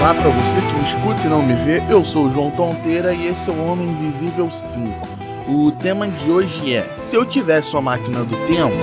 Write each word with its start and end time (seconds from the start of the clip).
Olá 0.00 0.14
para 0.14 0.30
você 0.30 0.60
que 0.60 0.74
me 0.74 0.84
escuta 0.84 1.26
e 1.26 1.28
não 1.28 1.42
me 1.42 1.54
vê, 1.54 1.82
eu 1.90 2.04
sou 2.04 2.26
o 2.26 2.32
João 2.32 2.52
Tonteira 2.52 3.12
e 3.12 3.26
esse 3.26 3.50
é 3.50 3.52
o 3.52 3.66
Homem 3.66 3.88
Invisível 3.88 4.48
5. 4.48 4.92
O 5.48 5.72
tema 5.72 6.06
de 6.06 6.30
hoje 6.30 6.72
é: 6.72 6.88
se 6.96 7.16
eu 7.16 7.26
tivesse 7.26 7.72
uma 7.72 7.82
máquina 7.82 8.22
do 8.22 8.36
tempo. 8.46 8.76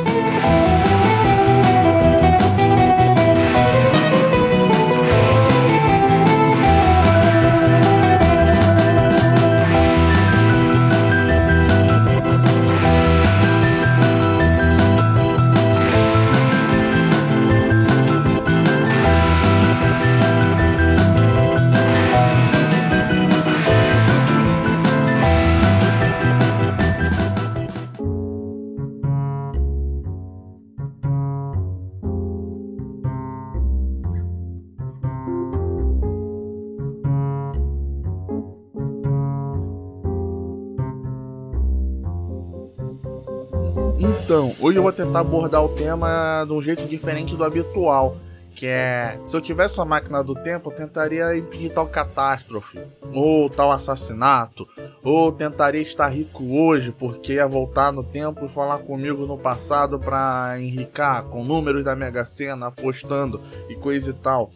Então, 44.26 44.56
hoje 44.60 44.80
eu 44.80 44.82
vou 44.82 44.92
tentar 44.92 45.20
abordar 45.20 45.64
o 45.64 45.70
tema 45.70 46.44
de 46.48 46.52
um 46.52 46.60
jeito 46.60 46.84
diferente 46.88 47.36
do 47.36 47.44
habitual. 47.44 48.18
Que 48.56 48.68
é, 48.68 49.20
se 49.22 49.36
eu 49.36 49.42
tivesse 49.42 49.78
uma 49.78 49.86
máquina 49.86 50.24
do 50.24 50.34
tempo, 50.34 50.72
eu 50.72 50.76
tentaria 50.76 51.36
impedir 51.36 51.72
tal 51.72 51.88
catástrofe, 51.88 52.80
ou 53.14 53.50
tal 53.50 53.70
assassinato, 53.70 54.66
ou 55.04 55.30
tentaria 55.32 55.82
estar 55.82 56.08
rico 56.08 56.44
hoje, 56.58 56.92
porque 56.92 57.34
ia 57.34 57.46
voltar 57.46 57.92
no 57.92 58.02
tempo 58.02 58.46
e 58.46 58.50
falar 58.50 58.80
comigo 58.80 59.26
no 59.26 59.38
passado 59.38 60.00
para 60.00 60.56
enricar 60.58 61.24
com 61.26 61.44
números 61.44 61.84
da 61.84 61.98
Mega 61.98 62.26
Sena, 62.26 62.68
apostando 62.68 63.42
e 63.68 63.76
coisa 63.76 64.12
e 64.12 64.14
tal. 64.14 64.50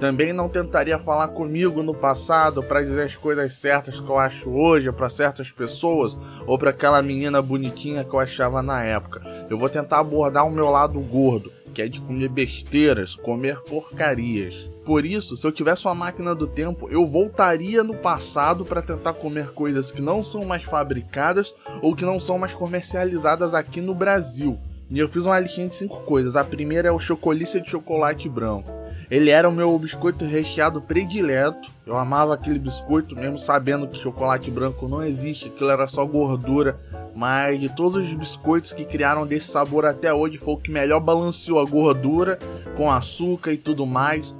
Também 0.00 0.32
não 0.32 0.48
tentaria 0.48 0.98
falar 0.98 1.28
comigo 1.28 1.82
no 1.82 1.94
passado 1.94 2.62
para 2.62 2.82
dizer 2.82 3.04
as 3.04 3.16
coisas 3.16 3.54
certas 3.54 4.00
que 4.00 4.08
eu 4.08 4.18
acho 4.18 4.50
hoje 4.50 4.90
para 4.90 5.08
certas 5.08 5.50
pessoas 5.50 6.16
ou 6.46 6.58
para 6.58 6.70
aquela 6.70 7.00
menina 7.00 7.40
bonitinha 7.40 8.04
que 8.04 8.12
eu 8.12 8.18
achava 8.18 8.62
na 8.62 8.82
época. 8.82 9.22
Eu 9.48 9.56
vou 9.56 9.68
tentar 9.68 10.00
abordar 10.00 10.46
o 10.46 10.50
meu 10.50 10.68
lado 10.68 10.98
gordo, 11.00 11.52
que 11.74 11.82
é 11.82 11.88
de 11.88 12.00
comer 12.00 12.28
besteiras, 12.28 13.14
comer 13.16 13.60
porcarias. 13.62 14.54
Por 14.84 15.04
isso, 15.04 15.36
se 15.36 15.46
eu 15.46 15.52
tivesse 15.52 15.86
uma 15.86 15.94
máquina 15.94 16.34
do 16.34 16.46
tempo, 16.46 16.88
eu 16.90 17.04
voltaria 17.04 17.82
no 17.82 17.96
passado 17.96 18.64
para 18.64 18.80
tentar 18.80 19.14
comer 19.14 19.48
coisas 19.48 19.90
que 19.90 20.00
não 20.00 20.22
são 20.22 20.44
mais 20.44 20.62
fabricadas 20.62 21.54
ou 21.82 21.96
que 21.96 22.04
não 22.04 22.20
são 22.20 22.38
mais 22.38 22.52
comercializadas 22.52 23.54
aqui 23.54 23.80
no 23.80 23.94
Brasil. 23.94 24.58
E 24.90 24.98
eu 24.98 25.08
fiz 25.08 25.24
uma 25.24 25.40
listinha 25.40 25.68
de 25.68 25.74
cinco 25.74 26.02
coisas. 26.02 26.36
A 26.36 26.44
primeira 26.44 26.88
é 26.88 26.92
o 26.92 26.98
chocolice 26.98 27.60
de 27.60 27.68
chocolate 27.68 28.28
branco. 28.28 28.70
Ele 29.10 29.30
era 29.30 29.48
o 29.48 29.52
meu 29.52 29.78
biscoito 29.78 30.24
recheado 30.24 30.80
predileto. 30.80 31.70
Eu 31.86 31.96
amava 31.96 32.34
aquele 32.34 32.58
biscoito, 32.58 33.14
mesmo 33.16 33.38
sabendo 33.38 33.88
que 33.88 33.98
chocolate 33.98 34.50
branco 34.50 34.86
não 34.86 35.02
existe, 35.02 35.48
aquilo 35.48 35.70
era 35.70 35.86
só 35.86 36.04
gordura. 36.04 36.78
Mas 37.14 37.60
de 37.60 37.68
todos 37.68 37.96
os 37.96 38.12
biscoitos 38.12 38.72
que 38.72 38.84
criaram 38.84 39.26
desse 39.26 39.48
sabor 39.48 39.86
até 39.86 40.12
hoje, 40.12 40.38
foi 40.38 40.54
o 40.54 40.58
que 40.58 40.70
melhor 40.70 41.00
balanceou 41.00 41.60
a 41.60 41.64
gordura 41.64 42.38
com 42.76 42.90
açúcar 42.90 43.52
e 43.52 43.56
tudo 43.56 43.86
mais. 43.86 44.34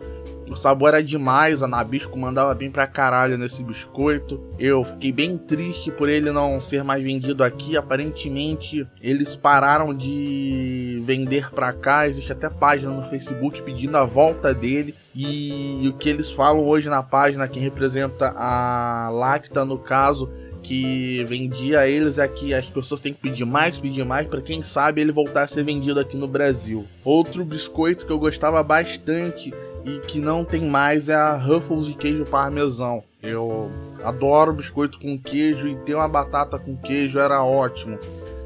O 0.51 0.57
sabor 0.57 0.89
era 0.89 1.03
demais, 1.03 1.63
a 1.63 1.69
Nabisco 1.69 2.19
mandava 2.19 2.55
bem 2.55 2.71
pra 2.71 2.87
caralho 2.87 3.39
nesse 3.39 3.63
biscoito. 3.63 4.41
Eu 4.59 4.85
fiquei 4.85 5.11
bem 5.11 5.39
triste 5.39 5.91
por 5.91 6.09
ele 6.09 6.31
não 6.31 6.61
ser 6.61 6.85
mais 6.85 7.03
vendido 7.03 7.43
aqui. 7.43 7.77
Aparentemente, 7.77 8.87
eles 9.01 9.35
pararam 9.35 9.95
de 9.95 11.03
vender 11.05 11.51
pra 11.51 11.73
cá. 11.73 12.07
Existe 12.07 12.31
até 12.31 12.51
página 12.51 12.91
no 12.91 13.03
Facebook 13.03 13.63
pedindo 13.63 13.97
a 13.97 14.05
volta 14.05 14.53
dele. 14.53 14.95
E 15.15 15.89
o 15.89 15.97
que 15.97 16.11
eles 16.11 16.31
falam 16.31 16.63
hoje 16.63 16.89
na 16.89 17.03
página, 17.03 17.49
quem 17.49 17.63
representa 17.63 18.35
a 18.37 19.09
Lacta 19.11 19.65
no 19.65 19.79
caso, 19.79 20.29
que 20.65 21.23
vendia 21.25 21.87
eles 21.87 22.17
é 22.19 22.27
que 22.27 22.55
as 22.55 22.67
pessoas 22.67 23.01
têm 23.01 23.13
que 23.13 23.21
pedir 23.21 23.45
mais, 23.45 23.79
pedir 23.79 24.05
mais, 24.05 24.27
para 24.27 24.41
quem 24.41 24.63
sabe 24.63 25.03
ele 25.03 25.13
voltar 25.13 25.43
a 25.43 25.47
ser 25.47 25.63
vendido 25.63 26.01
aqui 26.01 26.17
no 26.17 26.27
Brasil. 26.27 26.87
Outro 27.05 27.45
biscoito 27.45 28.07
que 28.07 28.11
eu 28.11 28.19
gostava 28.19 28.63
bastante 28.63 29.53
e 29.85 29.99
que 30.01 30.19
não 30.19 30.45
tem 30.45 30.63
mais 30.63 31.11
é 31.11 31.15
a 31.15 31.37
Ruffles 31.37 31.87
de 31.87 31.95
queijo 31.95 32.25
parmesão. 32.25 33.05
Eu 33.23 33.71
adoro 34.03 34.55
biscoito 34.55 34.99
com 34.99 35.19
queijo 35.19 35.69
e 35.69 35.77
ter 35.77 35.95
uma 35.95 36.09
batata 36.09 36.59
com 36.59 36.75
queijo 36.75 37.19
era 37.19 37.45
ótimo. 37.45 37.99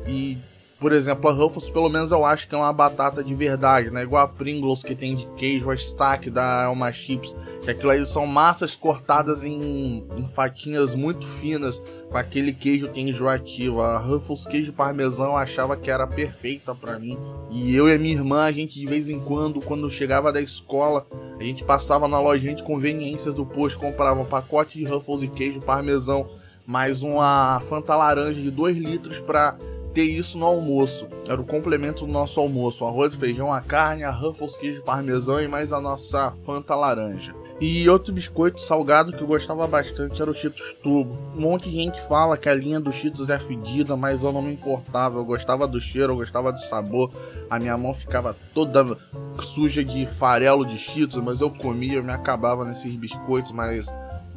E 0.06 0.36
por 0.78 0.92
exemplo, 0.92 1.28
a 1.28 1.32
Ruffles, 1.32 1.68
pelo 1.68 1.88
menos 1.88 2.12
eu 2.12 2.24
acho 2.24 2.48
que 2.48 2.54
é 2.54 2.58
uma 2.58 2.72
batata 2.72 3.22
de 3.22 3.34
verdade, 3.34 3.90
né? 3.90 4.02
Igual 4.02 4.22
a 4.22 4.28
Pringles 4.28 4.84
que 4.84 4.94
tem 4.94 5.16
de 5.16 5.26
queijo, 5.36 5.70
a 5.70 5.74
Stack 5.74 6.30
da 6.30 6.64
Elma 6.64 6.92
Chips, 6.92 7.34
que 7.62 7.70
aquilo 7.70 7.90
aí 7.90 8.06
são 8.06 8.24
massas 8.26 8.76
cortadas 8.76 9.42
em, 9.42 10.06
em 10.16 10.28
fatinhas 10.28 10.94
muito 10.94 11.26
finas, 11.26 11.82
com 12.08 12.16
aquele 12.16 12.52
queijo 12.52 12.88
que 12.90 13.00
é 13.00 13.02
enjoativo. 13.02 13.80
A 13.80 13.98
Ruffles 13.98 14.46
queijo 14.46 14.72
parmesão 14.72 15.26
eu 15.26 15.36
achava 15.36 15.76
que 15.76 15.90
era 15.90 16.06
perfeita 16.06 16.72
para 16.72 16.96
mim. 16.96 17.18
E 17.50 17.74
eu 17.74 17.88
e 17.88 17.94
a 17.94 17.98
minha 17.98 18.14
irmã, 18.14 18.44
a 18.44 18.52
gente 18.52 18.78
de 18.78 18.86
vez 18.86 19.08
em 19.08 19.18
quando, 19.18 19.60
quando 19.60 19.90
chegava 19.90 20.32
da 20.32 20.40
escola, 20.40 21.04
a 21.40 21.42
gente 21.42 21.64
passava 21.64 22.06
na 22.06 22.20
lojinha 22.20 22.54
de 22.54 22.62
conveniência 22.62 23.32
do 23.32 23.44
posto, 23.44 23.80
comprava 23.80 24.20
um 24.20 24.26
pacote 24.26 24.78
de 24.78 24.84
Ruffles 24.84 25.24
e 25.24 25.28
queijo 25.28 25.60
parmesão, 25.60 26.30
mais 26.64 27.02
uma 27.02 27.58
Fanta 27.62 27.96
laranja 27.96 28.40
de 28.40 28.50
2 28.50 28.76
litros 28.76 29.18
para 29.18 29.56
ter 29.92 30.04
isso 30.04 30.38
no 30.38 30.46
almoço. 30.46 31.08
Era 31.26 31.40
o 31.40 31.44
complemento 31.44 32.06
do 32.06 32.12
nosso 32.12 32.40
almoço: 32.40 32.84
arroz, 32.84 33.14
feijão, 33.14 33.52
a 33.52 33.60
carne, 33.60 34.04
a 34.04 34.10
Ruffles 34.10 34.56
queijo 34.56 34.82
parmesão 34.82 35.40
e 35.40 35.48
mais 35.48 35.72
a 35.72 35.80
nossa 35.80 36.30
Fanta 36.44 36.74
laranja. 36.74 37.34
E 37.60 37.88
outro 37.88 38.12
biscoito 38.12 38.60
salgado 38.60 39.12
que 39.12 39.20
eu 39.20 39.26
gostava 39.26 39.66
bastante 39.66 40.22
era 40.22 40.30
o 40.30 40.34
Cheetos 40.34 40.76
Turbo. 40.80 41.18
Um 41.36 41.40
monte 41.40 41.68
de 41.68 41.74
gente 41.74 42.00
fala 42.02 42.36
que 42.36 42.48
a 42.48 42.54
linha 42.54 42.78
dos 42.78 42.94
Cheetos 42.94 43.28
é 43.28 43.38
fedida, 43.38 43.96
mas 43.96 44.22
eu 44.22 44.32
não 44.32 44.40
me 44.40 44.52
importava. 44.52 45.18
Eu 45.18 45.24
gostava 45.24 45.66
do 45.66 45.80
cheiro, 45.80 46.12
eu 46.12 46.16
gostava 46.16 46.52
do 46.52 46.60
sabor. 46.60 47.10
A 47.50 47.58
minha 47.58 47.76
mão 47.76 47.92
ficava 47.92 48.36
toda 48.54 48.96
suja 49.42 49.82
de 49.82 50.06
farelo 50.06 50.64
de 50.64 50.78
Cheetos, 50.78 51.16
mas 51.16 51.40
eu 51.40 51.50
comia, 51.50 51.94
eu 51.94 52.04
me 52.04 52.12
acabava 52.12 52.64
nesses 52.64 52.94
biscoitos, 52.94 53.50
mas 53.50 53.92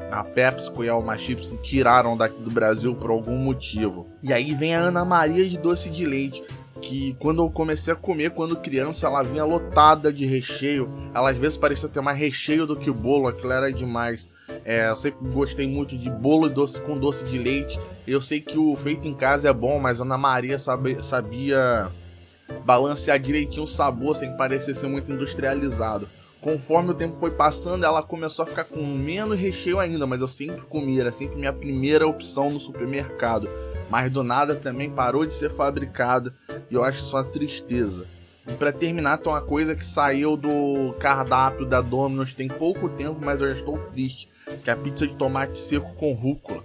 a 0.10 0.24
PepsiCo 0.24 0.84
e 0.84 0.90
a 0.90 0.94
Alma 0.94 1.18
Chips 1.18 1.54
tiraram 1.62 2.18
daqui 2.18 2.42
do 2.42 2.50
Brasil 2.50 2.96
por 2.96 3.10
algum 3.10 3.38
motivo. 3.38 4.08
E 4.24 4.32
aí 4.34 4.54
vem 4.54 4.76
a 4.76 4.80
Ana 4.80 5.06
Maria 5.06 5.48
de 5.48 5.58
doce 5.58 5.90
de 5.90 6.06
leite, 6.06 6.44
que 6.82 7.16
quando 7.20 7.42
eu 7.42 7.50
comecei 7.50 7.94
a 7.94 7.96
comer 7.96 8.32
quando 8.32 8.56
criança, 8.56 9.08
ela 9.08 9.24
vinha 9.24 9.46
lotada 9.46 10.12
de 10.12 10.26
recheio. 10.26 10.90
Ela 11.14 11.30
às 11.30 11.38
vezes 11.38 11.58
parecia 11.58 11.88
ter 11.88 12.02
mais 12.02 12.18
recheio 12.18 12.66
do 12.66 12.76
que 12.76 12.90
o 12.90 12.94
bolo, 12.94 13.28
aquilo 13.28 13.52
era 13.52 13.72
demais. 13.72 14.28
É, 14.66 14.90
eu 14.90 14.96
sempre 14.96 15.30
gostei 15.30 15.68
muito 15.68 15.98
de 15.98 16.10
bolo 16.10 16.50
doce 16.50 16.82
com 16.82 16.98
doce 16.98 17.24
de 17.24 17.38
leite. 17.38 17.80
Eu 18.06 18.22
sei 18.22 18.42
que 18.42 18.58
o 18.58 18.76
feito 18.76 19.08
em 19.08 19.14
casa 19.14 19.50
é 19.50 19.54
bom, 19.54 19.80
mas 19.80 20.02
a 20.02 20.04
Ana 20.04 20.18
Maria 20.18 20.58
sabe, 20.58 21.04
sabia 21.04 21.90
balancear 22.66 23.18
direitinho 23.18 23.64
o 23.64 23.68
sabor 23.68 24.16
sem 24.16 24.36
parecer 24.36 24.76
ser 24.76 24.88
muito 24.88 25.12
industrializado. 25.12 26.08
Conforme 26.42 26.90
o 26.90 26.96
tempo 26.96 27.18
foi 27.20 27.30
passando, 27.30 27.86
ela 27.86 28.02
começou 28.02 28.42
a 28.42 28.48
ficar 28.48 28.64
com 28.64 28.84
menos 28.84 29.38
recheio 29.38 29.80
ainda, 29.80 30.08
mas 30.08 30.20
eu 30.20 30.28
sempre 30.28 30.62
comia, 30.62 31.02
era 31.02 31.12
sempre 31.12 31.36
minha 31.36 31.54
primeira 31.54 32.08
opção 32.08 32.50
no 32.50 32.60
supermercado. 32.60 33.48
Mas 33.92 34.12
do 34.12 34.24
nada 34.24 34.56
também 34.56 34.90
parou 34.90 35.24
de 35.24 35.36
ser 35.36 35.52
fabricada 35.52 36.34
e 36.70 36.74
eu 36.74 36.84
acho 36.84 37.00
isso 37.00 37.16
uma 37.16 37.24
tristeza. 37.24 38.08
E 38.48 38.54
para 38.54 38.72
terminar, 38.72 39.20
tem 39.20 39.32
uma 39.32 39.42
coisa 39.42 39.76
que 39.76 39.86
saiu 39.86 40.36
do 40.36 40.96
cardápio 41.00 41.64
da 41.64 41.80
Domino's 41.80 42.34
tem 42.34 42.48
pouco 42.48 42.90
tempo, 42.90 43.20
mas 43.22 43.40
eu 43.40 43.50
já 43.50 43.56
estou 43.56 43.78
triste, 43.94 44.28
que 44.64 44.70
é 44.70 44.74
a 44.74 44.78
pizza 44.78 45.06
de 45.06 45.14
tomate 45.14 45.56
seco 45.60 45.94
com 45.94 46.12
rúcula. 46.14 46.64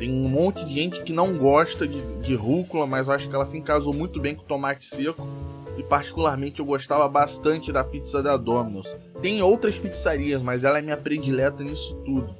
Tem 0.00 0.10
um 0.10 0.28
monte 0.28 0.64
de 0.64 0.74
gente 0.74 1.02
que 1.04 1.12
não 1.12 1.38
gosta 1.38 1.86
de, 1.86 2.00
de 2.22 2.34
rúcula, 2.34 2.88
mas 2.88 3.06
eu 3.06 3.12
acho 3.12 3.28
que 3.28 3.34
ela 3.34 3.44
se 3.44 3.56
encaixou 3.56 3.92
muito 3.92 4.18
bem 4.18 4.34
com 4.34 4.42
tomate 4.42 4.84
seco 4.84 5.28
e 5.76 5.82
particularmente 5.82 6.60
eu 6.60 6.66
gostava 6.66 7.08
bastante 7.08 7.72
da 7.72 7.84
pizza 7.84 8.22
da 8.22 8.36
Domino's. 8.36 8.96
Tem 9.20 9.42
outras 9.42 9.76
pizzarias, 9.76 10.42
mas 10.42 10.64
ela 10.64 10.78
é 10.78 10.82
minha 10.82 10.96
predileta 10.96 11.62
nisso 11.62 11.94
tudo. 12.04 12.34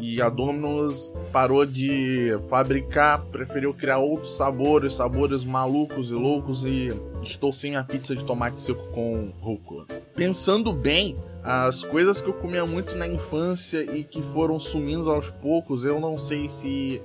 E 0.00 0.22
a 0.22 0.28
Domino's 0.28 1.12
parou 1.32 1.66
de 1.66 2.36
fabricar, 2.48 3.20
preferiu 3.26 3.74
criar 3.74 3.98
outros 3.98 4.36
sabores, 4.36 4.94
sabores 4.94 5.44
malucos 5.44 6.10
e 6.10 6.14
loucos 6.14 6.64
e 6.64 6.88
estou 7.22 7.52
sem 7.52 7.74
a 7.74 7.82
pizza 7.82 8.14
de 8.14 8.22
tomate 8.24 8.60
seco 8.60 8.86
com 8.92 9.32
rúcula. 9.40 9.86
Pensando 10.14 10.72
bem, 10.72 11.16
as 11.42 11.82
coisas 11.82 12.20
que 12.20 12.28
eu 12.28 12.34
comia 12.34 12.66
muito 12.66 12.96
na 12.96 13.08
infância 13.08 13.80
e 13.80 14.04
que 14.04 14.22
foram 14.22 14.60
sumindo 14.60 15.10
aos 15.10 15.30
poucos, 15.30 15.84
eu 15.84 15.98
não 15.98 16.18
sei 16.18 16.48
se 16.48 17.02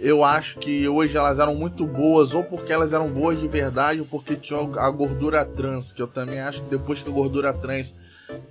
eu 0.00 0.22
acho 0.22 0.58
que 0.58 0.88
hoje 0.88 1.16
elas 1.16 1.38
eram 1.38 1.54
muito 1.54 1.84
boas, 1.86 2.34
ou 2.34 2.44
porque 2.44 2.72
elas 2.72 2.92
eram 2.92 3.08
boas 3.08 3.38
de 3.40 3.48
verdade, 3.48 4.00
ou 4.00 4.06
porque 4.06 4.36
tinham 4.36 4.72
a 4.78 4.90
gordura 4.90 5.44
trans, 5.44 5.92
que 5.92 6.00
eu 6.00 6.06
também 6.06 6.40
acho 6.40 6.62
que 6.62 6.70
depois 6.70 7.02
que 7.02 7.10
a 7.10 7.12
gordura 7.12 7.52
trans 7.52 7.94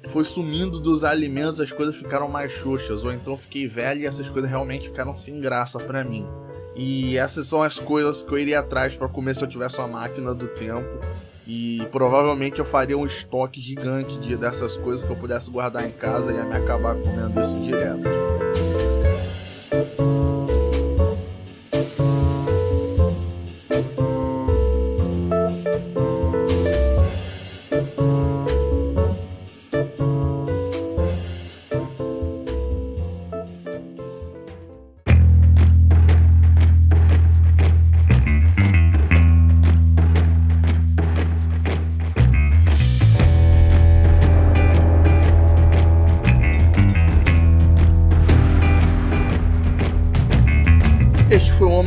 foi 0.09 0.23
sumindo 0.23 0.79
dos 0.79 1.03
alimentos, 1.03 1.61
as 1.61 1.71
coisas 1.71 1.95
ficaram 1.95 2.27
mais 2.27 2.51
xoxas, 2.51 3.03
ou 3.03 3.13
então 3.13 3.37
fiquei 3.37 3.67
velho 3.67 4.01
e 4.01 4.05
essas 4.05 4.27
coisas 4.27 4.49
realmente 4.49 4.87
ficaram 4.87 5.15
sem 5.15 5.39
graça 5.39 5.79
para 5.79 6.03
mim. 6.03 6.25
E 6.75 7.17
essas 7.17 7.47
são 7.47 7.61
as 7.61 7.79
coisas 7.79 8.21
que 8.21 8.31
eu 8.31 8.37
iria 8.37 8.59
atrás 8.59 8.95
para 8.95 9.07
comer 9.07 9.35
se 9.35 9.43
eu 9.43 9.47
tivesse 9.47 9.77
uma 9.77 9.87
máquina 9.87 10.33
do 10.33 10.47
tempo. 10.47 10.87
E 11.47 11.87
provavelmente 11.91 12.59
eu 12.59 12.65
faria 12.65 12.97
um 12.97 13.05
estoque 13.05 13.61
gigante 13.61 14.19
de, 14.19 14.35
dessas 14.35 14.75
coisas 14.75 15.03
que 15.03 15.09
eu 15.09 15.15
pudesse 15.15 15.49
guardar 15.49 15.87
em 15.87 15.91
casa 15.91 16.31
e 16.31 16.35
ia 16.35 16.43
me 16.43 16.55
acabar 16.55 16.93
comendo 16.95 17.39
isso 17.41 17.57
direto. 17.61 18.66